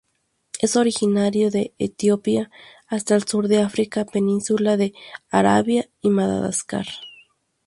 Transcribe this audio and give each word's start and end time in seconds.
Es 0.59 0.77
originario 0.77 1.51
de 1.51 1.75
Etiopía 1.77 2.49
hasta 2.87 3.13
el 3.13 3.27
sur 3.27 3.47
de 3.47 3.59
África, 3.61 4.03
península 4.03 4.75
de 4.75 4.95
Arabia 5.29 5.89
y 6.01 6.09
Madagascar. 6.09 6.87